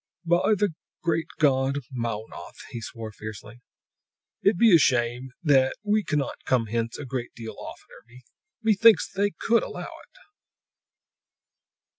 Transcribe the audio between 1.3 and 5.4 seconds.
god Mownoth!" he swore fiercely. "It be a shame